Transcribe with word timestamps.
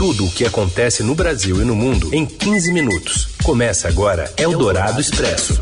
Tudo 0.00 0.24
o 0.24 0.30
que 0.30 0.46
acontece 0.46 1.02
no 1.02 1.14
Brasil 1.14 1.60
e 1.60 1.64
no 1.66 1.76
mundo 1.76 2.08
em 2.14 2.24
15 2.24 2.72
minutos. 2.72 3.36
Começa 3.44 3.86
agora 3.86 4.32
Eldorado 4.38 4.98
Expresso. 4.98 5.60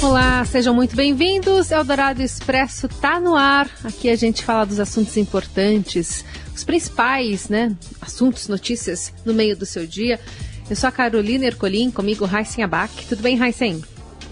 Olá, 0.00 0.44
sejam 0.44 0.72
muito 0.72 0.94
bem-vindos. 0.94 1.72
Eldorado 1.72 2.22
Expresso 2.22 2.86
tá 2.86 3.18
no 3.18 3.34
ar. 3.34 3.68
Aqui 3.82 4.08
a 4.08 4.14
gente 4.14 4.44
fala 4.44 4.64
dos 4.64 4.78
assuntos 4.78 5.16
importantes, 5.16 6.24
os 6.54 6.62
principais, 6.62 7.48
né? 7.48 7.74
Assuntos, 8.00 8.46
notícias 8.46 9.12
no 9.24 9.34
meio 9.34 9.56
do 9.56 9.66
seu 9.66 9.84
dia. 9.84 10.20
Eu 10.70 10.76
sou 10.76 10.88
a 10.88 10.92
Carolina 10.92 11.44
Ercolim, 11.44 11.90
comigo 11.90 12.24
Raíssen 12.24 12.62
Abac. 12.62 13.04
Tudo 13.04 13.20
bem, 13.20 13.36
Raíssen? 13.36 13.82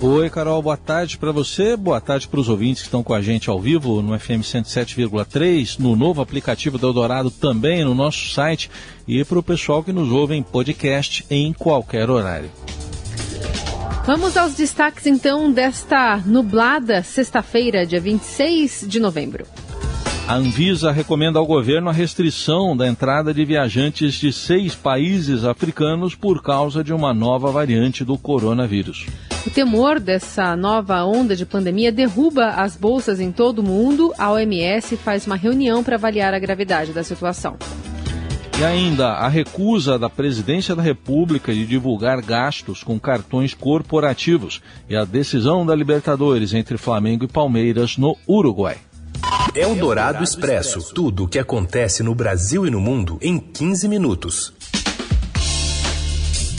Oi, 0.00 0.28
Carol, 0.28 0.60
boa 0.60 0.76
tarde 0.76 1.16
para 1.16 1.32
você, 1.32 1.76
boa 1.76 2.00
tarde 2.00 2.28
para 2.28 2.40
os 2.40 2.48
ouvintes 2.48 2.82
que 2.82 2.88
estão 2.88 3.02
com 3.02 3.14
a 3.14 3.22
gente 3.22 3.48
ao 3.48 3.60
vivo 3.60 4.02
no 4.02 4.18
FM 4.18 4.42
107,3, 4.42 5.78
no 5.78 5.96
novo 5.96 6.20
aplicativo 6.20 6.76
do 6.76 6.86
Eldorado 6.86 7.30
também, 7.30 7.84
no 7.84 7.94
nosso 7.94 8.28
site 8.30 8.70
e 9.06 9.24
para 9.24 9.38
o 9.38 9.42
pessoal 9.42 9.82
que 9.82 9.92
nos 9.92 10.10
ouve 10.10 10.34
em 10.34 10.42
podcast 10.42 11.24
em 11.30 11.52
qualquer 11.52 12.10
horário. 12.10 12.50
Vamos 14.04 14.36
aos 14.36 14.54
destaques 14.54 15.06
então 15.06 15.50
desta 15.50 16.18
nublada 16.26 17.02
sexta-feira, 17.02 17.86
dia 17.86 18.00
26 18.00 18.84
de 18.86 19.00
novembro. 19.00 19.46
A 20.26 20.36
Anvisa 20.36 20.90
recomenda 20.90 21.38
ao 21.38 21.44
governo 21.44 21.90
a 21.90 21.92
restrição 21.92 22.74
da 22.74 22.88
entrada 22.88 23.34
de 23.34 23.44
viajantes 23.44 24.14
de 24.14 24.32
seis 24.32 24.74
países 24.74 25.44
africanos 25.44 26.14
por 26.14 26.42
causa 26.42 26.82
de 26.82 26.94
uma 26.94 27.12
nova 27.12 27.52
variante 27.52 28.02
do 28.02 28.16
coronavírus. 28.16 29.06
O 29.46 29.50
temor 29.50 30.00
dessa 30.00 30.56
nova 30.56 31.04
onda 31.04 31.36
de 31.36 31.44
pandemia 31.44 31.92
derruba 31.92 32.46
as 32.46 32.74
bolsas 32.74 33.20
em 33.20 33.30
todo 33.30 33.58
o 33.58 33.62
mundo. 33.62 34.14
A 34.16 34.32
OMS 34.32 34.96
faz 34.96 35.26
uma 35.26 35.36
reunião 35.36 35.84
para 35.84 35.96
avaliar 35.96 36.32
a 36.32 36.38
gravidade 36.38 36.94
da 36.94 37.04
situação. 37.04 37.58
E 38.58 38.64
ainda 38.64 39.08
a 39.08 39.28
recusa 39.28 39.98
da 39.98 40.08
Presidência 40.08 40.74
da 40.74 40.82
República 40.82 41.52
de 41.52 41.66
divulgar 41.66 42.22
gastos 42.22 42.82
com 42.82 42.98
cartões 42.98 43.52
corporativos 43.52 44.62
e 44.88 44.96
a 44.96 45.04
decisão 45.04 45.66
da 45.66 45.74
Libertadores 45.74 46.54
entre 46.54 46.78
Flamengo 46.78 47.24
e 47.24 47.28
Palmeiras 47.28 47.98
no 47.98 48.16
Uruguai. 48.26 48.78
O 49.62 49.74
Dourado 49.76 50.24
Expresso. 50.24 50.92
Tudo 50.92 51.24
o 51.24 51.28
que 51.28 51.38
acontece 51.38 52.02
no 52.02 52.12
Brasil 52.12 52.66
e 52.66 52.70
no 52.70 52.80
mundo 52.80 53.18
em 53.22 53.38
15 53.38 53.86
minutos. 53.86 54.52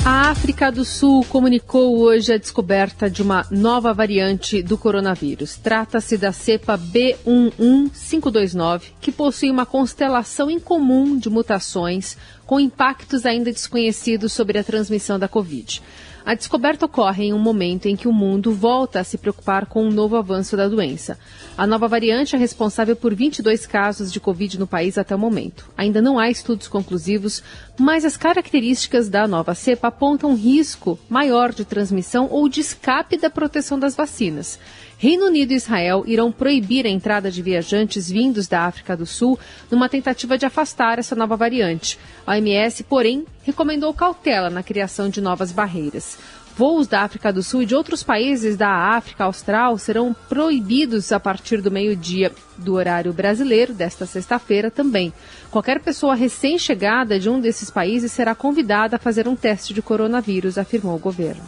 A 0.06 0.30
África 0.30 0.72
do 0.72 0.86
Sul 0.86 1.26
comunicou 1.26 1.98
hoje 1.98 2.32
a 2.32 2.38
descoberta 2.38 3.10
de 3.10 3.22
uma 3.22 3.46
nova 3.52 3.94
variante 3.94 4.64
do 4.64 4.78
coronavírus. 4.78 5.58
Trata-se 5.58 6.18
da 6.18 6.32
cepa 6.32 6.78
B11529, 6.78 8.84
que 9.02 9.12
possui 9.12 9.52
uma 9.52 9.66
constelação 9.66 10.50
incomum 10.50 11.18
de 11.18 11.30
mutações 11.30 12.16
com 12.46 12.62
impactos 12.62 13.26
ainda 13.26 13.52
desconhecidos 13.52 14.32
sobre 14.32 14.58
a 14.58 14.64
transmissão 14.64 15.20
da 15.20 15.28
Covid. 15.28 15.82
A 16.26 16.34
descoberta 16.34 16.88
ocorre 16.88 17.26
em 17.26 17.34
um 17.34 17.38
momento 17.38 17.86
em 17.86 17.96
que 17.96 18.08
o 18.08 18.14
mundo 18.14 18.52
volta 18.52 19.00
a 19.00 19.04
se 19.04 19.16
preocupar 19.16 19.68
com 19.68 19.86
um 19.86 19.92
novo 19.92 20.16
avanço 20.16 20.58
da 20.58 20.68
doença. 20.68 21.20
A 21.56 21.68
nova 21.68 21.88
variante 21.88 22.36
é 22.36 22.40
responsável 22.40 22.96
por 22.96 23.14
22 23.14 23.68
casos 23.68 24.12
de 24.12 24.20
Covid 24.20 24.58
no 24.58 24.66
país 24.66 24.98
até 24.98 25.16
o 25.16 25.20
momento. 25.20 25.70
Ainda 25.78 26.02
não 26.02 26.18
há 26.18 26.28
estudos 26.28 26.68
conclusivos, 26.68 27.44
mas 27.78 28.04
as 28.04 28.18
características 28.18 29.08
da 29.08 29.28
nova 29.28 29.54
cepa 29.54 29.90
apontam 29.90 30.36
risco 30.36 30.98
maior 31.08 31.54
de 31.54 31.64
transmissão 31.64 32.28
ou 32.32 32.50
de 32.50 32.60
escape 32.60 33.18
da 33.18 33.30
proteção 33.30 33.78
das 33.78 33.96
vacinas. 33.96 34.58
Reino 35.06 35.28
Unido 35.28 35.52
e 35.52 35.56
Israel 35.56 36.04
irão 36.08 36.32
proibir 36.32 36.84
a 36.88 36.90
entrada 36.90 37.30
de 37.30 37.40
viajantes 37.40 38.10
vindos 38.10 38.48
da 38.48 38.62
África 38.62 38.98
do 38.98 39.06
Sul 39.06 39.38
numa 39.70 39.88
tentativa 39.88 40.36
de 40.36 40.48
afastar 40.48 40.98
essa 40.98 41.16
nova 41.16 41.38
variante. 41.38 42.00
A 42.26 42.32
OMS, 42.32 42.84
porém, 42.86 43.24
recomendou 43.44 43.94
cautela 43.94 44.50
na 44.50 44.64
criação 44.64 45.08
de 45.08 45.22
novas 45.22 45.52
barreiras. 45.52 46.18
Voos 46.58 46.88
da 46.88 47.02
África 47.02 47.32
do 47.32 47.44
Sul 47.44 47.62
e 47.62 47.66
de 47.68 47.76
outros 47.76 48.02
países 48.02 48.58
da 48.58 48.96
África 48.96 49.26
Austral 49.26 49.78
serão 49.78 50.12
proibidos 50.28 51.12
a 51.12 51.20
partir 51.20 51.62
do 51.62 51.70
meio-dia 51.70 52.32
do 52.58 52.74
horário 52.74 53.14
brasileiro 53.14 53.76
desta 53.76 54.08
sexta-feira 54.08 54.72
também. 54.72 55.14
Qualquer 55.52 55.82
pessoa 55.82 56.16
recém-chegada 56.16 57.20
de 57.20 57.30
um 57.30 57.40
desses 57.40 57.70
países 57.70 58.12
será 58.12 58.34
convidada 58.34 58.96
a 58.96 59.00
fazer 59.00 59.28
um 59.28 59.36
teste 59.36 59.72
de 59.72 59.84
coronavírus, 59.84 60.58
afirmou 60.58 60.96
o 60.96 61.00
governo. 61.00 61.44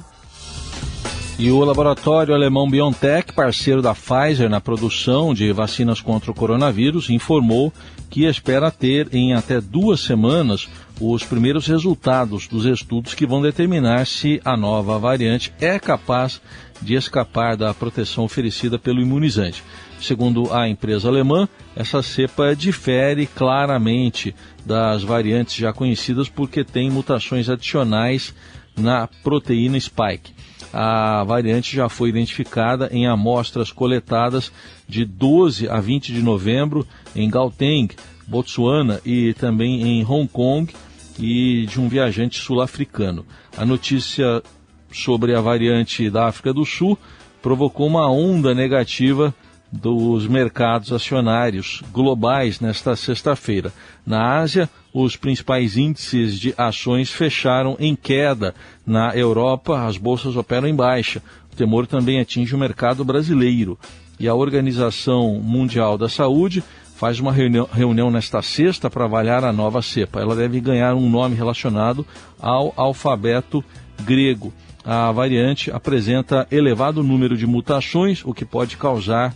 E 1.40 1.52
o 1.52 1.64
laboratório 1.64 2.34
alemão 2.34 2.68
BioNTech, 2.68 3.32
parceiro 3.32 3.80
da 3.80 3.94
Pfizer 3.94 4.50
na 4.50 4.60
produção 4.60 5.36
de 5.36 5.52
vacinas 5.52 6.02
contra 6.02 6.32
o 6.32 6.34
coronavírus, 6.34 7.12
informou 7.12 7.72
que 8.10 8.26
espera 8.26 8.72
ter 8.72 9.14
em 9.14 9.36
até 9.36 9.62
duas 9.62 10.00
semanas 10.00 10.68
os 11.00 11.24
primeiros 11.24 11.68
resultados 11.68 12.48
dos 12.48 12.66
estudos 12.66 13.14
que 13.14 13.28
vão 13.28 13.40
determinar 13.40 14.08
se 14.08 14.42
a 14.44 14.58
nova 14.58 14.98
variante 14.98 15.54
é 15.62 15.78
capaz 15.78 16.42
de 16.82 16.96
escapar 16.96 17.56
da 17.56 17.72
proteção 17.72 18.24
oferecida 18.24 18.80
pelo 18.80 19.00
imunizante. 19.00 19.64
Segundo 20.02 20.52
a 20.52 20.68
empresa 20.68 21.08
alemã, 21.08 21.48
essa 21.76 22.02
cepa 22.02 22.56
difere 22.56 23.28
claramente 23.28 24.34
das 24.66 25.04
variantes 25.04 25.56
já 25.56 25.72
conhecidas 25.72 26.30
porque 26.30 26.64
tem 26.64 26.90
mutações 26.90 27.48
adicionais 27.48 28.34
na 28.76 29.08
proteína 29.24 29.80
spike 29.80 30.37
a 30.74 31.24
variante 31.24 31.76
já 31.76 31.90
foi 31.90 32.10
identificada 32.10 32.90
em 32.92 33.08
amostras 33.08 33.72
coletadas 33.72 34.52
de 34.88 35.06
12 35.06 35.70
a 35.70 35.80
20 35.80 36.14
de 36.14 36.22
novembro 36.22 36.86
em 37.16 37.30
Gauteng, 37.30 37.90
Botsuana 38.28 39.00
e 39.06 39.34
também 39.34 39.82
em 39.84 40.06
Hong 40.06 40.28
Kong 40.28 40.74
e 41.20 41.66
de 41.66 41.80
um 41.80 41.88
viajante 41.88 42.40
sul-africano. 42.40 43.26
A 43.58 43.66
notícia 43.66 44.44
sobre 44.92 45.36
a 45.36 45.42
variante 45.42 46.10
da 46.10 46.28
África 46.28 46.54
do 46.54 46.66
Sul 46.66 46.98
provocou 47.42 47.88
uma 47.88 48.10
onda 48.10 48.54
negativa 48.54 49.34
dos 49.72 50.28
mercados 50.28 50.94
acionários 50.94 51.84
globais 51.92 52.60
nesta 52.60 52.96
sexta-feira. 52.96 53.74
Na 54.06 54.38
Ásia, 54.40 54.70
os 55.04 55.16
principais 55.16 55.78
índices 55.78 56.40
de 56.40 56.56
ações 56.58 57.12
fecharam 57.12 57.78
em 57.80 57.96
queda. 57.96 58.56
Na 58.84 59.16
Europa, 59.16 59.86
as 59.86 59.96
bolsas 59.96 60.36
operam 60.36 60.68
em 60.68 60.76
baixa. 60.76 61.22
O 61.54 61.56
temor 61.56 61.86
também 61.86 62.20
atinge 62.20 62.56
o 62.56 62.58
mercado 62.58 63.06
brasileiro. 63.06 63.78
E 64.20 64.28
a 64.28 64.34
Organização 64.34 65.36
Mundial 65.36 66.00
da 66.00 66.10
Saúde 66.10 66.64
faz 66.96 67.20
uma 67.20 67.32
reunião, 67.32 67.70
reunião 67.72 68.10
nesta 68.10 68.42
sexta 68.42 68.90
para 68.90 69.06
avaliar 69.06 69.44
a 69.44 69.54
nova 69.54 69.84
cepa. 69.84 70.20
Ela 70.20 70.36
deve 70.36 70.60
ganhar 70.60 70.96
um 70.96 71.08
nome 71.08 71.36
relacionado 71.36 72.04
ao 72.40 72.74
alfabeto 72.76 73.64
grego. 74.04 74.52
A 74.84 75.12
variante 75.12 75.70
apresenta 75.70 76.48
elevado 76.50 77.04
número 77.04 77.38
de 77.38 77.46
mutações, 77.46 78.24
o 78.26 78.34
que 78.34 78.46
pode 78.46 78.78
causar 78.78 79.36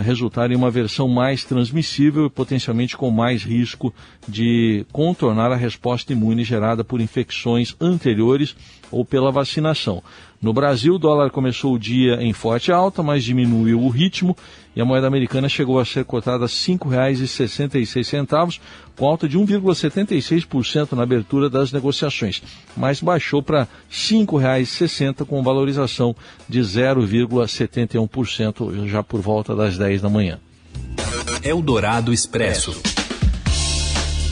resultar 0.00 0.50
em 0.50 0.56
uma 0.56 0.70
versão 0.70 1.08
mais 1.08 1.44
transmissível 1.44 2.26
e 2.26 2.30
potencialmente 2.30 2.96
com 2.96 3.10
mais 3.10 3.42
risco 3.42 3.92
de 4.26 4.86
contornar 4.92 5.52
a 5.52 5.56
resposta 5.56 6.12
imune 6.12 6.44
gerada 6.44 6.82
por 6.82 7.00
infecções 7.00 7.76
anteriores 7.80 8.56
ou 8.90 9.04
pela 9.04 9.30
vacinação. 9.30 10.02
No 10.42 10.52
Brasil, 10.52 10.96
o 10.96 10.98
dólar 10.98 11.30
começou 11.30 11.72
o 11.72 11.78
dia 11.78 12.20
em 12.20 12.32
forte 12.32 12.72
alta, 12.72 13.00
mas 13.00 13.22
diminuiu 13.22 13.80
o 13.80 13.88
ritmo 13.88 14.36
e 14.74 14.80
a 14.80 14.84
moeda 14.84 15.06
americana 15.06 15.48
chegou 15.48 15.78
a 15.78 15.84
ser 15.84 16.04
cotada 16.04 16.46
a 16.46 16.48
R$ 16.48 16.52
5,66, 16.52 18.58
com 18.96 19.06
alta 19.06 19.28
de 19.28 19.38
1,76% 19.38 20.94
na 20.94 21.04
abertura 21.04 21.48
das 21.48 21.70
negociações, 21.70 22.42
mas 22.76 23.00
baixou 23.00 23.40
para 23.40 23.60
R$ 23.60 23.68
5,60 23.88 25.24
com 25.24 25.44
valorização 25.44 26.12
de 26.48 26.58
0,71% 26.58 28.88
já 28.88 29.00
por 29.00 29.20
volta 29.20 29.54
das 29.54 29.78
10 29.78 30.02
da 30.02 30.08
manhã. 30.08 30.40
Eldorado 31.44 32.12
Expresso. 32.12 32.91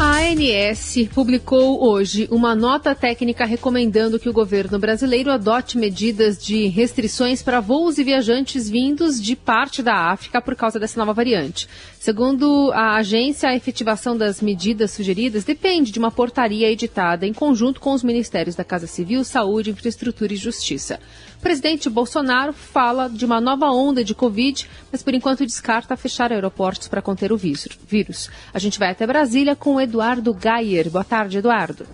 A 0.02 0.16
ANS 0.20 0.96
publicou 1.12 1.86
hoje 1.86 2.26
uma 2.30 2.54
nota 2.54 2.94
técnica 2.94 3.44
recomendando 3.44 4.18
que 4.18 4.30
o 4.30 4.32
governo 4.32 4.78
brasileiro 4.78 5.30
adote 5.30 5.76
medidas 5.76 6.42
de 6.42 6.68
restrições 6.68 7.42
para 7.42 7.60
voos 7.60 7.98
e 7.98 8.02
viajantes 8.02 8.66
vindos 8.66 9.20
de 9.20 9.36
parte 9.36 9.82
da 9.82 10.10
África 10.10 10.40
por 10.40 10.56
causa 10.56 10.80
dessa 10.80 10.98
nova 10.98 11.12
variante. 11.12 11.68
Segundo 11.98 12.72
a 12.72 12.96
agência, 12.96 13.50
a 13.50 13.54
efetivação 13.54 14.16
das 14.16 14.40
medidas 14.40 14.90
sugeridas 14.90 15.44
depende 15.44 15.92
de 15.92 15.98
uma 15.98 16.10
portaria 16.10 16.70
editada 16.72 17.26
em 17.26 17.34
conjunto 17.34 17.78
com 17.78 17.92
os 17.92 18.02
ministérios 18.02 18.56
da 18.56 18.64
Casa 18.64 18.86
Civil, 18.86 19.22
Saúde, 19.22 19.68
Infraestrutura 19.68 20.32
e 20.32 20.36
Justiça. 20.36 20.98
O 21.40 21.42
presidente 21.42 21.88
Bolsonaro 21.88 22.52
fala 22.52 23.08
de 23.08 23.24
uma 23.24 23.40
nova 23.40 23.70
onda 23.70 24.04
de 24.04 24.14
Covid, 24.14 24.68
mas 24.92 25.02
por 25.02 25.14
enquanto 25.14 25.46
descarta 25.46 25.96
fechar 25.96 26.30
aeroportos 26.30 26.86
para 26.86 27.00
conter 27.00 27.32
o 27.32 27.36
vírus. 27.38 28.30
A 28.52 28.58
gente 28.58 28.78
vai 28.78 28.90
até 28.90 29.06
Brasília 29.06 29.56
com 29.56 29.76
o 29.76 29.80
Eduardo 29.80 30.34
Gayer. 30.34 30.90
Boa 30.90 31.02
tarde, 31.02 31.38
Eduardo. 31.38 31.86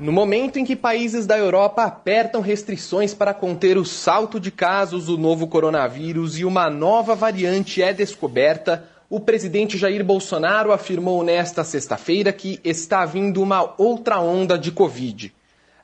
No 0.00 0.10
momento 0.10 0.58
em 0.58 0.64
que 0.64 0.74
países 0.74 1.26
da 1.26 1.38
Europa 1.38 1.84
apertam 1.84 2.40
restrições 2.40 3.14
para 3.14 3.32
conter 3.32 3.78
o 3.78 3.84
salto 3.84 4.40
de 4.40 4.50
casos 4.50 5.06
do 5.06 5.16
novo 5.16 5.46
coronavírus 5.46 6.36
e 6.36 6.44
uma 6.44 6.68
nova 6.68 7.14
variante 7.14 7.80
é 7.80 7.92
descoberta, 7.92 8.84
o 9.08 9.20
presidente 9.20 9.78
Jair 9.78 10.04
Bolsonaro 10.04 10.72
afirmou 10.72 11.22
nesta 11.22 11.62
sexta-feira 11.62 12.32
que 12.32 12.58
está 12.64 13.06
vindo 13.06 13.40
uma 13.40 13.74
outra 13.78 14.18
onda 14.18 14.58
de 14.58 14.72
Covid. 14.72 15.32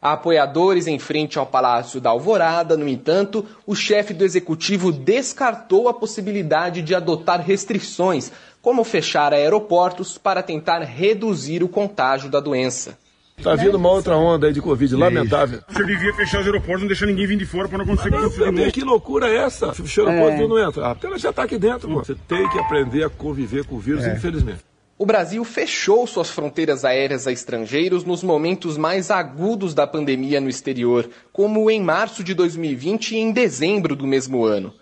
A 0.04 0.12
apoiadores 0.12 0.86
em 0.86 0.98
frente 0.98 1.38
ao 1.38 1.46
Palácio 1.46 1.98
da 1.98 2.10
Alvorada, 2.10 2.76
no 2.76 2.86
entanto, 2.86 3.42
o 3.66 3.74
chefe 3.74 4.12
do 4.12 4.22
executivo 4.22 4.92
descartou 4.92 5.88
a 5.88 5.94
possibilidade 5.94 6.82
de 6.82 6.94
adotar 6.94 7.40
restrições, 7.40 8.30
como 8.60 8.84
fechar 8.84 9.32
aeroportos 9.32 10.18
para 10.18 10.42
tentar 10.42 10.80
reduzir 10.80 11.62
o 11.62 11.68
contágio 11.68 12.30
da 12.30 12.38
doença. 12.38 12.98
Tá 13.42 13.54
vindo 13.54 13.78
uma 13.78 13.88
outra 13.88 14.14
onda 14.14 14.46
aí 14.46 14.52
de 14.52 14.60
Covid, 14.60 14.94
lamentável. 14.94 15.62
Você 15.66 15.84
devia 15.86 16.12
fechar 16.12 16.40
os 16.40 16.46
aeroportos, 16.46 16.82
não 16.82 16.88
deixar 16.88 17.06
ninguém 17.06 17.26
vir 17.26 17.38
de 17.38 17.46
fora 17.46 17.66
para 17.66 17.78
não 17.78 17.86
acontecer 17.86 18.10
Mas, 18.10 18.36
com 18.36 18.52
meu, 18.52 18.72
Que 18.72 18.84
loucura 18.84 19.28
é 19.28 19.36
essa? 19.36 19.72
Se 19.72 20.00
o 20.00 20.06
aeroporto 20.06 20.42
é. 20.42 20.46
não 20.46 20.68
entra. 20.68 20.90
A 20.90 20.94
tela 20.94 21.18
já 21.18 21.30
está 21.30 21.44
aqui 21.44 21.56
dentro, 21.56 21.88
pô. 21.88 22.04
Você 22.04 22.14
tem 22.28 22.46
que 22.50 22.58
aprender 22.58 23.04
a 23.04 23.08
conviver 23.08 23.64
com 23.64 23.76
o 23.76 23.78
vírus, 23.78 24.04
é. 24.04 24.12
infelizmente. 24.12 24.60
O 24.96 25.04
Brasil 25.04 25.44
fechou 25.44 26.06
suas 26.06 26.30
fronteiras 26.30 26.84
aéreas 26.84 27.26
a 27.26 27.32
estrangeiros 27.32 28.04
nos 28.04 28.22
momentos 28.22 28.78
mais 28.78 29.10
agudos 29.10 29.74
da 29.74 29.88
pandemia 29.88 30.40
no 30.40 30.48
exterior, 30.48 31.10
como 31.32 31.68
em 31.68 31.82
março 31.82 32.22
de 32.22 32.32
2020 32.32 33.10
e 33.10 33.18
em 33.18 33.32
dezembro 33.32 33.96
do 33.96 34.06
mesmo 34.06 34.44
ano. 34.44 34.72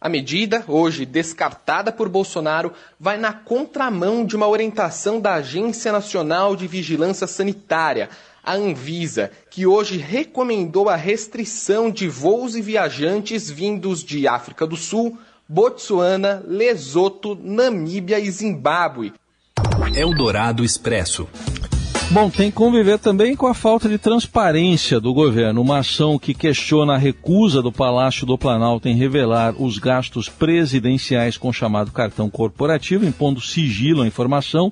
A 0.00 0.08
medida, 0.08 0.64
hoje 0.68 1.04
descartada 1.04 1.90
por 1.90 2.08
Bolsonaro, 2.08 2.72
vai 3.00 3.16
na 3.16 3.32
contramão 3.32 4.24
de 4.24 4.36
uma 4.36 4.46
orientação 4.46 5.20
da 5.20 5.34
Agência 5.34 5.90
Nacional 5.90 6.54
de 6.54 6.68
Vigilância 6.68 7.26
Sanitária, 7.26 8.08
a 8.44 8.54
Anvisa, 8.54 9.32
que 9.50 9.66
hoje 9.66 9.96
recomendou 9.96 10.88
a 10.88 10.94
restrição 10.94 11.90
de 11.90 12.06
voos 12.06 12.54
e 12.54 12.62
viajantes 12.62 13.50
vindos 13.50 14.04
de 14.04 14.28
África 14.28 14.64
do 14.64 14.76
Sul, 14.76 15.18
Botsuana, 15.48 16.40
Lesoto, 16.46 17.36
Namíbia 17.42 18.20
e 18.20 18.30
Zimbábue. 18.30 19.12
Eldorado 19.96 20.62
Expresso. 20.62 21.26
Bom, 22.10 22.28
tem 22.28 22.50
que 22.50 22.56
conviver 22.56 22.98
também 22.98 23.34
com 23.34 23.46
a 23.46 23.54
falta 23.54 23.88
de 23.88 23.96
transparência 23.96 25.00
do 25.00 25.14
governo. 25.14 25.62
Uma 25.62 25.78
ação 25.78 26.18
que 26.18 26.34
questiona 26.34 26.94
a 26.94 26.98
recusa 26.98 27.62
do 27.62 27.72
Palácio 27.72 28.26
do 28.26 28.36
Planalto 28.36 28.88
em 28.88 28.94
revelar 28.94 29.54
os 29.58 29.78
gastos 29.78 30.28
presidenciais 30.28 31.38
com 31.38 31.48
o 31.48 31.52
chamado 31.52 31.90
cartão 31.90 32.28
corporativo, 32.28 33.06
impondo 33.06 33.40
sigilo 33.40 34.02
à 34.02 34.06
informação, 34.06 34.70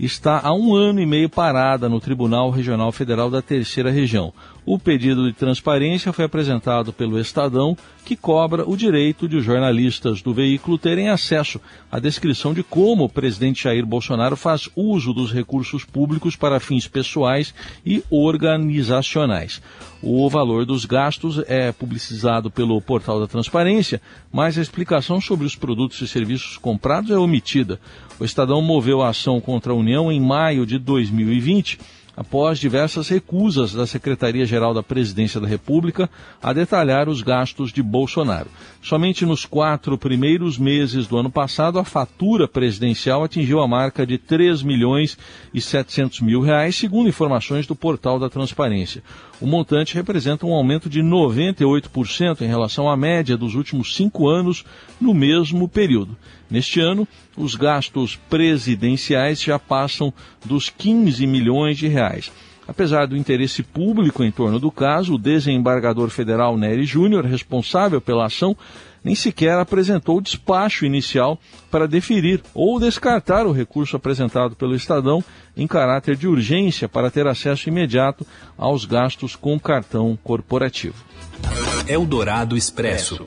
está 0.00 0.40
há 0.42 0.54
um 0.54 0.74
ano 0.74 1.00
e 1.00 1.06
meio 1.06 1.28
parada 1.28 1.86
no 1.86 2.00
Tribunal 2.00 2.50
Regional 2.50 2.90
Federal 2.90 3.30
da 3.30 3.42
Terceira 3.42 3.90
Região. 3.90 4.32
O 4.68 4.80
pedido 4.80 5.24
de 5.28 5.32
transparência 5.32 6.12
foi 6.12 6.24
apresentado 6.24 6.92
pelo 6.92 7.20
Estadão, 7.20 7.78
que 8.04 8.16
cobra 8.16 8.68
o 8.68 8.76
direito 8.76 9.28
de 9.28 9.40
jornalistas 9.40 10.20
do 10.20 10.34
veículo 10.34 10.76
terem 10.76 11.08
acesso 11.08 11.60
à 11.90 12.00
descrição 12.00 12.52
de 12.52 12.64
como 12.64 13.04
o 13.04 13.08
presidente 13.08 13.62
Jair 13.62 13.86
Bolsonaro 13.86 14.36
faz 14.36 14.68
uso 14.74 15.12
dos 15.12 15.32
recursos 15.32 15.84
públicos 15.84 16.34
para 16.34 16.58
fins 16.58 16.88
pessoais 16.88 17.54
e 17.86 18.02
organizacionais. 18.10 19.62
O 20.02 20.28
valor 20.28 20.66
dos 20.66 20.84
gastos 20.84 21.40
é 21.46 21.70
publicizado 21.70 22.50
pelo 22.50 22.82
portal 22.82 23.20
da 23.20 23.28
transparência, 23.28 24.02
mas 24.32 24.58
a 24.58 24.62
explicação 24.62 25.20
sobre 25.20 25.46
os 25.46 25.54
produtos 25.54 26.00
e 26.00 26.08
serviços 26.08 26.58
comprados 26.58 27.12
é 27.12 27.16
omitida. 27.16 27.78
O 28.18 28.24
Estadão 28.24 28.60
moveu 28.60 29.00
a 29.00 29.10
ação 29.10 29.40
contra 29.40 29.72
a 29.72 29.76
União 29.76 30.10
em 30.10 30.20
maio 30.20 30.66
de 30.66 30.76
2020 30.76 31.78
após 32.16 32.58
diversas 32.58 33.08
recusas 33.08 33.74
da 33.74 33.86
Secretaria-Geral 33.86 34.72
da 34.72 34.82
Presidência 34.82 35.40
da 35.40 35.46
República 35.46 36.08
a 36.42 36.52
detalhar 36.52 37.08
os 37.08 37.20
gastos 37.20 37.72
de 37.72 37.82
Bolsonaro. 37.82 38.48
Somente 38.82 39.26
nos 39.26 39.44
quatro 39.44 39.98
primeiros 39.98 40.56
meses 40.56 41.06
do 41.06 41.18
ano 41.18 41.30
passado, 41.30 41.78
a 41.78 41.84
fatura 41.84 42.48
presidencial 42.48 43.22
atingiu 43.22 43.60
a 43.60 43.68
marca 43.68 44.06
de 44.06 44.16
3 44.16 44.62
milhões 44.62 45.18
e 45.52 45.60
700 45.60 46.20
mil 46.20 46.40
reais, 46.40 46.76
segundo 46.76 47.08
informações 47.08 47.66
do 47.66 47.76
portal 47.76 48.18
da 48.18 48.30
Transparência. 48.30 49.02
O 49.40 49.46
montante 49.46 49.94
representa 49.94 50.46
um 50.46 50.54
aumento 50.54 50.88
de 50.88 51.02
98% 51.02 52.40
em 52.40 52.46
relação 52.46 52.88
à 52.88 52.96
média 52.96 53.36
dos 53.36 53.54
últimos 53.54 53.94
cinco 53.94 54.28
anos 54.28 54.64
no 54.98 55.12
mesmo 55.12 55.68
período. 55.68 56.16
Neste 56.48 56.80
ano, 56.80 57.06
os 57.36 57.54
gastos 57.54 58.16
presidenciais 58.30 59.42
já 59.42 59.58
passam 59.58 60.12
dos 60.44 60.70
15 60.70 61.26
milhões 61.26 61.76
de 61.76 61.88
reais. 61.88 62.05
Apesar 62.68 63.06
do 63.06 63.16
interesse 63.16 63.62
público 63.62 64.24
em 64.24 64.30
torno 64.30 64.58
do 64.58 64.70
caso, 64.70 65.14
o 65.14 65.18
desembargador 65.18 66.08
federal 66.10 66.56
Nery 66.56 66.84
Júnior, 66.84 67.24
responsável 67.24 68.00
pela 68.00 68.26
ação, 68.26 68.56
nem 69.04 69.14
sequer 69.14 69.56
apresentou 69.56 70.18
o 70.18 70.20
despacho 70.20 70.84
inicial 70.84 71.38
para 71.70 71.86
deferir 71.86 72.40
ou 72.52 72.80
descartar 72.80 73.46
o 73.46 73.52
recurso 73.52 73.94
apresentado 73.94 74.56
pelo 74.56 74.74
Estadão 74.74 75.22
em 75.56 75.64
caráter 75.64 76.16
de 76.16 76.26
urgência 76.26 76.88
para 76.88 77.08
ter 77.08 77.24
acesso 77.28 77.68
imediato 77.68 78.26
aos 78.58 78.84
gastos 78.84 79.36
com 79.36 79.60
cartão 79.60 80.18
corporativo. 80.24 81.04
Eldorado 81.86 82.56
Expresso. 82.56 83.24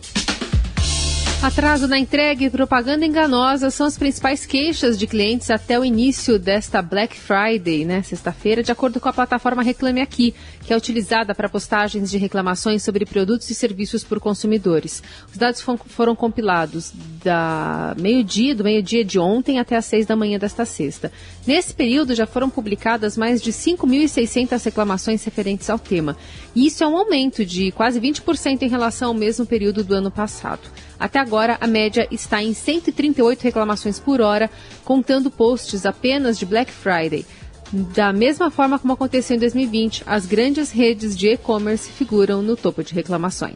Atraso 1.42 1.88
na 1.88 1.98
entrega 1.98 2.44
e 2.44 2.50
propaganda 2.50 3.06
enganosa 3.06 3.72
são 3.72 3.88
as 3.88 3.98
principais 3.98 4.46
queixas 4.46 5.00
de 5.00 5.08
clientes 5.08 5.50
até 5.50 5.80
o 5.80 5.86
início 5.86 6.38
desta 6.38 6.82
Black 6.82 7.18
Friday, 7.18 7.86
né, 7.86 8.02
sexta-feira, 8.02 8.62
de 8.62 8.74
acordo 8.74 9.00
com 9.00 9.08
a 9.08 9.14
plataforma 9.14 9.64
Reclame 9.64 10.02
Aqui, 10.02 10.36
que 10.66 10.74
é 10.74 10.76
utilizada 10.76 11.34
para 11.34 11.48
postagens 11.48 12.12
de 12.12 12.18
reclamações 12.18 12.84
sobre 12.84 13.06
produtos 13.06 13.50
e 13.50 13.56
serviços 13.56 14.04
por 14.04 14.20
consumidores. 14.20 15.02
Os 15.32 15.38
dados 15.38 15.64
foram 15.88 16.14
compilados 16.14 16.92
da 17.24 17.96
meio-dia, 17.98 18.54
do 18.54 18.66
meio-dia 18.66 19.06
de 19.06 19.18
ontem 19.18 19.60
até 19.60 19.78
às 19.78 19.86
seis 19.86 20.06
da 20.06 20.18
manhã 20.18 20.38
desta 20.38 20.66
sexta. 20.66 21.10
Nesse 21.48 21.74
período 21.74 22.14
já 22.14 22.28
foram 22.28 22.50
publicadas 22.50 23.16
mais 23.16 23.42
de 23.42 23.54
5.600 23.54 24.62
reclamações 24.66 25.24
referentes 25.24 25.70
ao 25.70 25.80
tema. 25.80 26.18
E 26.54 26.68
isso 26.68 26.84
é 26.84 26.88
um 26.88 26.98
aumento 26.98 27.46
de 27.46 27.72
quase 27.72 27.98
20% 27.98 28.62
em 28.62 28.68
relação 28.68 29.08
ao 29.08 29.14
mesmo 29.14 29.46
período 29.46 29.86
do 29.86 29.96
ano 29.96 30.12
passado. 30.12 30.70
Até 31.00 31.20
agora, 31.20 31.58
a 31.62 31.68
média 31.68 32.08
está 32.12 32.44
em 32.44 32.54
138 32.54 33.42
reclamações 33.42 34.00
por 34.00 34.20
hora, 34.20 34.50
contando 34.84 35.32
posts 35.32 35.86
apenas 35.86 36.38
de 36.38 36.46
Black 36.46 36.72
Friday. 36.72 37.26
Da 37.72 38.12
mesma 38.12 38.50
forma 38.50 38.80
como 38.80 38.94
aconteceu 38.94 39.38
em 39.38 39.40
2020, 39.40 40.04
as 40.06 40.26
grandes 40.26 40.72
redes 40.72 41.16
de 41.16 41.30
e-commerce 41.30 41.90
figuram 41.92 42.42
no 42.42 42.58
topo 42.58 42.84
de 42.84 42.94
reclamações. 42.94 43.56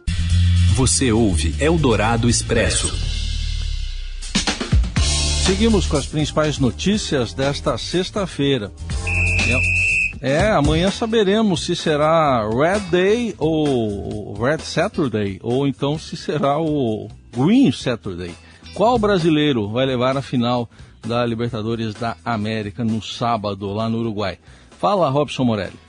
Você 0.74 1.12
ouve 1.12 1.54
Eldorado 1.60 2.28
Expresso. 2.28 2.92
Seguimos 5.44 5.86
com 5.86 5.96
as 5.96 6.06
principais 6.06 6.58
notícias 6.58 7.34
desta 7.34 7.76
sexta-feira. 7.76 8.72
É, 10.20 10.50
amanhã 10.52 10.90
saberemos 10.90 11.66
se 11.66 11.76
será 11.76 12.48
Red 12.48 12.80
Day 12.90 13.34
ou 13.36 14.32
Red 14.34 14.60
Saturday, 14.60 15.38
ou 15.42 15.66
então 15.66 15.98
se 15.98 16.16
será 16.16 16.58
o 16.58 17.10
Green 17.36 17.70
Saturday. 17.72 18.34
Qual 18.74 18.98
brasileiro 18.98 19.68
vai 19.68 19.86
levar 19.86 20.16
a 20.16 20.22
final 20.22 20.68
da 21.06 21.24
Libertadores 21.24 21.94
da 21.94 22.16
América 22.24 22.84
no 22.84 23.02
sábado 23.02 23.72
lá 23.72 23.88
no 23.88 23.98
Uruguai? 23.98 24.38
Fala, 24.78 25.10
Robson 25.10 25.44
Morelli. 25.44 25.83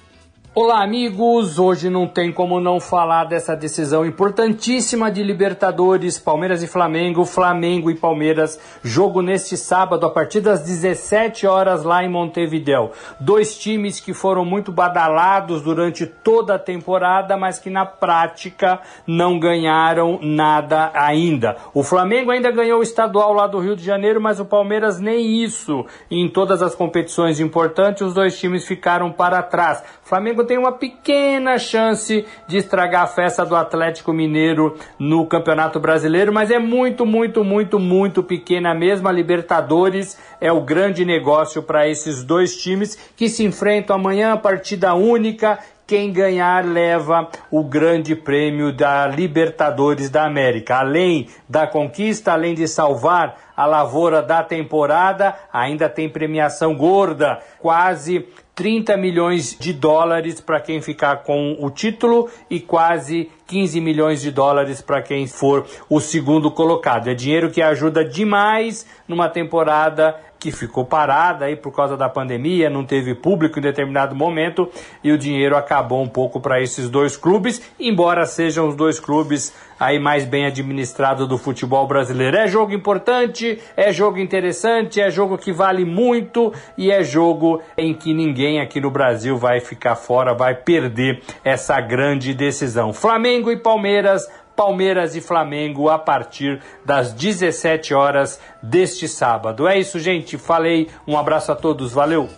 Olá, 0.58 0.82
amigos! 0.82 1.60
Hoje 1.60 1.90
não 1.90 2.08
tem 2.08 2.32
como 2.32 2.62
não 2.62 2.80
falar 2.80 3.26
dessa 3.26 3.58
decisão 3.58 4.06
importantíssima 4.06 5.12
de 5.12 5.22
Libertadores, 5.22 6.18
Palmeiras 6.18 6.64
e 6.64 6.68
Flamengo, 6.68 7.26
Flamengo 7.26 7.92
e 7.92 7.96
Palmeiras. 7.96 8.58
Jogo 8.82 9.22
neste 9.22 9.58
sábado 9.58 10.06
a 10.06 10.10
partir 10.10 10.40
das 10.40 10.62
17 10.62 11.46
horas 11.46 11.84
lá 11.84 12.06
em 12.06 12.10
Montevidéu. 12.10 12.94
Dois 13.20 13.58
times 13.58 14.00
que 14.00 14.14
foram 14.14 14.46
muito 14.46 14.72
badalados 14.72 15.62
durante 15.62 16.06
toda 16.06 16.56
a 16.56 16.60
temporada, 16.60 17.36
mas 17.36 17.60
que 17.60 17.70
na 17.70 17.86
prática 17.86 18.80
não 19.06 19.38
ganharam 19.38 20.20
nada 20.22 20.90
ainda. 20.94 21.58
O 21.74 21.84
Flamengo 21.84 22.32
ainda 22.32 22.50
ganhou 22.50 22.80
o 22.80 22.84
estadual 22.84 23.34
lá 23.34 23.46
do 23.46 23.60
Rio 23.60 23.76
de 23.76 23.84
Janeiro, 23.84 24.22
mas 24.22 24.40
o 24.40 24.46
Palmeiras 24.46 25.02
nem 25.02 25.44
isso. 25.44 25.86
Em 26.10 26.30
todas 26.30 26.64
as 26.64 26.74
competições 26.74 27.42
importantes, 27.42 28.04
os 28.04 28.14
dois 28.14 28.40
times 28.40 28.64
ficaram 28.64 29.12
para 29.12 29.44
trás. 29.44 29.84
Flamengo 30.02 30.45
tem 30.46 30.58
uma 30.58 30.72
pequena 30.72 31.58
chance 31.58 32.26
de 32.48 32.58
estragar 32.58 33.04
a 33.04 33.08
festa 33.08 33.46
do 33.46 33.56
Atlético 33.56 34.14
Mineiro 34.14 34.78
no 34.98 35.26
Campeonato 35.26 35.80
Brasileiro, 35.80 36.32
mas 36.32 36.52
é 36.52 36.60
muito, 36.60 37.06
muito, 37.06 37.44
muito, 37.44 37.80
muito 37.80 38.24
pequena 38.24 38.74
mesmo. 38.74 39.08
A 39.08 39.12
Libertadores 39.12 40.18
é 40.40 40.52
o 40.52 40.62
grande 40.62 41.04
negócio 41.04 41.62
para 41.64 41.88
esses 41.88 42.24
dois 42.24 42.56
times 42.56 42.96
que 43.16 43.28
se 43.28 43.44
enfrentam 43.44 43.96
amanhã, 43.96 44.38
partida 44.38 44.94
única 44.94 45.60
quem 45.88 46.12
ganhar 46.12 46.66
leva 46.66 47.30
o 47.52 47.64
grande 47.64 48.16
prêmio 48.16 48.74
da 48.74 49.06
Libertadores 49.08 50.10
da 50.10 50.26
América. 50.26 50.78
Além 50.78 51.28
da 51.48 51.68
conquista, 51.68 52.34
além 52.34 52.56
de 52.56 52.68
salvar 52.68 53.45
a 53.56 53.66
lavoura 53.66 54.22
da 54.22 54.44
temporada, 54.44 55.36
ainda 55.52 55.88
tem 55.88 56.10
premiação 56.10 56.76
gorda, 56.76 57.40
quase 57.60 58.28
30 58.56 58.96
milhões 58.96 59.58
de 59.60 59.74
dólares 59.74 60.40
para 60.40 60.62
quem 60.62 60.82
ficar 60.82 61.24
com 61.24 61.58
o 61.60 61.70
título 61.70 62.30
e 62.50 62.60
quase 62.60 63.30
15 63.48 63.82
milhões 63.82 64.22
de 64.22 64.32
dólares 64.32 64.82
para 64.82 65.02
quem 65.02 65.28
for 65.28 65.66
o 65.90 66.00
segundo 66.00 66.50
colocado. 66.50 67.10
É 67.10 67.14
dinheiro 67.14 67.52
que 67.52 67.62
ajuda 67.62 68.04
demais 68.04 68.86
numa 69.08 69.28
temporada 69.28 70.16
que 70.46 70.52
ficou 70.52 70.86
parada 70.86 71.46
aí 71.46 71.56
por 71.56 71.72
causa 71.72 71.98
da 71.98 72.08
pandemia, 72.08 72.70
não 72.70 72.86
teve 72.86 73.16
público 73.16 73.58
em 73.58 73.62
determinado 73.64 74.16
momento 74.16 74.70
e 75.04 75.12
o 75.12 75.18
dinheiro 75.18 75.58
acabou 75.58 76.04
um 76.04 76.08
pouco 76.08 76.40
para 76.40 76.62
esses 76.62 76.88
dois 76.88 77.18
clubes, 77.18 77.62
embora 77.80 78.26
sejam 78.28 78.68
os 78.68 78.76
dois 78.76 79.00
clubes 79.00 79.52
aí 79.80 79.98
mais 79.98 80.24
bem 80.24 80.46
administrados 80.46 81.28
do 81.28 81.38
futebol 81.38 81.88
brasileiro. 81.88 82.38
É 82.38 82.48
jogo 82.48 82.74
importante, 82.74 83.45
é 83.76 83.92
jogo 83.92 84.20
interessante, 84.20 85.02
é 85.02 85.10
jogo 85.10 85.38
que 85.38 85.52
vale 85.52 85.86
muito 85.86 86.54
e 86.78 86.92
é 86.92 87.04
jogo 87.04 87.62
em 87.78 87.94
que 87.94 88.14
ninguém 88.14 88.60
aqui 88.60 88.80
no 88.80 88.92
Brasil 88.92 89.38
vai 89.38 89.60
ficar 89.60 89.96
fora, 89.96 90.34
vai 90.34 90.56
perder 90.56 91.22
essa 91.44 91.80
grande 91.80 92.34
decisão. 92.34 92.94
Flamengo 92.94 93.52
e 93.52 93.58
Palmeiras 93.58 94.28
Palmeiras 94.56 95.16
e 95.16 95.22
Flamengo 95.22 95.90
a 95.90 96.00
partir 96.00 96.62
das 96.86 97.12
17 97.12 97.94
horas 97.94 98.40
deste 98.64 99.08
sábado. 99.08 99.68
É 99.68 99.78
isso, 99.78 100.00
gente. 100.00 100.38
Falei. 100.38 100.88
Um 101.06 101.18
abraço 101.18 101.52
a 101.52 101.56
todos. 101.56 101.92
Valeu. 101.92 102.30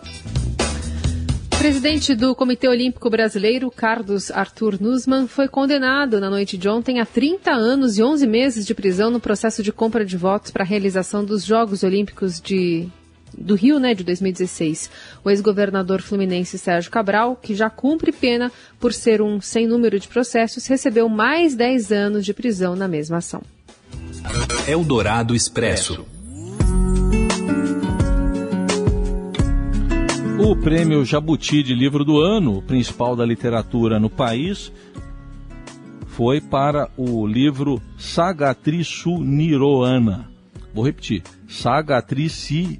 Presidente 1.58 2.14
do 2.14 2.36
Comitê 2.36 2.68
Olímpico 2.68 3.10
Brasileiro, 3.10 3.72
Carlos 3.72 4.30
Arthur 4.30 4.80
Nussmann, 4.80 5.28
foi 5.28 5.48
condenado 5.48 6.20
na 6.20 6.30
noite 6.30 6.56
de 6.56 6.70
ontem 6.70 7.00
a 7.00 7.06
30 7.06 7.52
anos 7.52 7.98
e 7.98 8.04
11 8.04 8.28
meses 8.28 8.66
de 8.66 8.76
prisão 8.76 9.10
no 9.10 9.20
processo 9.20 9.64
de 9.64 9.72
compra 9.72 10.06
de 10.06 10.16
votos 10.16 10.52
para 10.52 10.64
a 10.64 10.66
realização 10.66 11.26
dos 11.26 11.44
Jogos 11.44 11.82
Olímpicos 11.82 12.40
de 12.40 12.88
do 13.36 13.56
Rio, 13.56 13.80
né, 13.80 13.94
de 13.94 14.04
2016. 14.04 14.90
O 15.24 15.30
ex-governador 15.30 16.02
fluminense 16.02 16.58
Sérgio 16.58 16.92
Cabral, 16.92 17.36
que 17.36 17.54
já 17.56 17.70
cumpre 17.70 18.12
pena 18.12 18.52
por 18.80 18.94
ser 18.94 19.22
um 19.22 19.42
sem 19.42 19.68
número 19.68 20.00
de 20.00 20.08
processos, 20.08 20.66
recebeu 20.68 21.10
mais 21.10 21.56
10 21.56 21.92
anos 21.92 22.26
de 22.26 22.34
prisão 22.34 22.76
na 22.76 22.88
mesma 22.88 23.18
ação. 23.18 23.42
Eldorado 24.68 25.36
Expresso. 25.36 26.06
O 30.48 30.56
prêmio 30.56 31.04
Jabuti 31.04 31.62
de 31.62 31.76
livro 31.76 32.06
do 32.06 32.22
ano, 32.22 32.62
principal 32.62 33.18
da 33.18 33.26
literatura 33.26 34.00
no 34.00 34.10
país, 34.10 34.72
foi 36.06 36.40
para 36.40 36.90
o 36.96 37.28
livro 37.28 37.82
Sagatrisu 37.98 39.18
Niroana. 39.18 40.32
Vou 40.74 40.86
repetir. 40.86 41.22
Sagatrici 41.50 42.80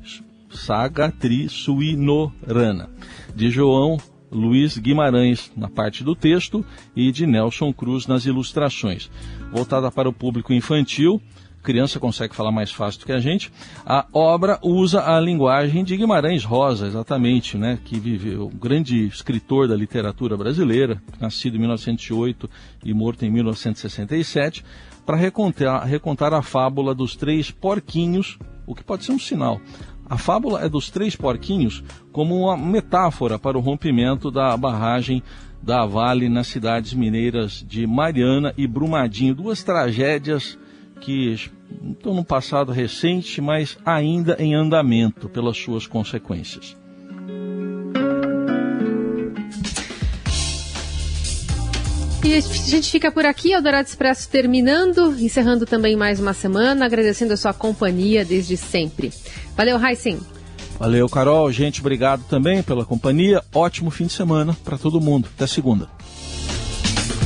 Saga 0.50 1.12
Tri 1.12 1.50
Suinorana, 1.50 2.90
de 3.36 3.50
João 3.50 3.98
Luiz 4.32 4.78
Guimarães 4.78 5.52
na 5.54 5.68
parte 5.68 6.06
do 6.06 6.16
texto 6.16 6.66
e 6.96 7.12
de 7.12 7.28
Nelson 7.28 7.74
Cruz 7.74 8.08
nas 8.08 8.26
ilustrações. 8.26 9.12
Voltada 9.52 9.92
para 9.92 10.08
o 10.08 10.14
público 10.14 10.54
infantil, 10.54 11.22
criança 11.64 12.00
consegue 12.00 12.36
falar 12.36 12.52
mais 12.52 12.72
fácil 12.72 13.02
do 13.02 13.06
que 13.06 13.12
a 13.12 13.20
gente. 13.20 13.52
A 13.86 14.06
obra 14.14 14.60
usa 14.62 15.04
a 15.04 15.20
linguagem 15.20 15.84
de 15.84 15.98
Guimarães 15.98 16.44
Rosa, 16.44 16.88
exatamente, 16.88 17.58
né, 17.58 17.78
que 17.84 18.00
viveu, 18.00 18.48
um 18.48 18.58
grande 18.58 19.06
escritor 19.06 19.68
da 19.68 19.76
literatura 19.76 20.38
brasileira, 20.38 21.02
nascido 21.20 21.56
em 21.56 21.60
1908 21.60 22.50
e 22.86 22.94
morto 22.94 23.26
em 23.26 23.32
1967, 23.32 24.64
para 25.06 25.18
recontar, 25.18 25.86
recontar 25.86 26.34
a 26.34 26.42
fábula 26.42 26.94
dos 26.94 27.16
três 27.16 27.52
porquinhos, 27.52 28.38
o 28.66 28.76
que 28.76 28.84
pode 28.84 29.06
ser 29.06 29.12
um 29.12 29.20
sinal. 29.20 29.60
A 30.10 30.18
fábula 30.18 30.62
é 30.64 30.70
dos 30.70 30.90
três 30.90 31.16
porquinhos 31.16 31.84
como 32.14 32.44
uma 32.44 32.56
metáfora 32.56 33.38
para 33.38 33.58
o 33.58 33.62
rompimento 33.62 34.32
da 34.32 34.56
barragem 34.56 35.22
da 35.62 35.86
Vale 35.86 36.30
nas 36.30 36.48
cidades 36.48 36.94
mineiras 36.94 37.66
de 37.68 37.86
Mariana 37.86 38.54
e 38.58 38.66
Brumadinho, 38.66 39.36
duas 39.36 39.64
tragédias 39.64 40.58
que 41.02 41.34
estão 41.92 42.14
no 42.14 42.24
passado 42.24 42.72
recente, 42.72 43.42
mas 43.42 43.78
ainda 43.86 44.36
em 44.40 44.54
andamento 44.54 45.30
pelas 45.30 45.58
suas 45.58 45.86
consequências. 45.88 46.76
E 52.24 52.36
a 52.36 52.42
gente 52.42 52.92
fica 52.92 53.10
por 53.10 53.26
aqui, 53.26 53.56
o 53.56 53.62
Dourado 53.62 53.88
Expresso 53.88 54.28
terminando, 54.28 55.16
encerrando 55.18 55.66
também 55.66 55.96
mais 55.96 56.20
uma 56.20 56.34
semana, 56.34 56.86
agradecendo 56.86 57.32
a 57.32 57.38
sua 57.38 57.54
companhia 57.54 58.26
desde 58.26 58.58
sempre. 58.58 59.14
Valeu, 59.56 59.80
Heisen. 59.82 60.20
Valeu, 60.78 61.08
Carol. 61.08 61.50
Gente, 61.52 61.80
obrigado 61.80 62.24
também 62.28 62.62
pela 62.62 62.86
companhia. 62.86 63.42
Ótimo 63.54 63.90
fim 63.90 64.08
de 64.08 64.14
semana 64.14 64.56
para 64.64 64.78
todo 64.78 65.00
mundo. 65.00 65.30
Até 65.36 65.48
segunda. 65.48 65.88